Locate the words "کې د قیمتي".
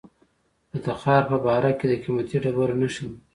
1.79-2.37